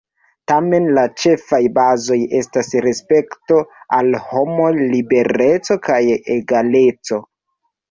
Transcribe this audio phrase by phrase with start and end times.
[0.51, 3.59] Tamen la ĉefaj bazoj estas respekto
[3.99, 6.01] al homoj, libereco kaj
[6.41, 7.25] egaleco.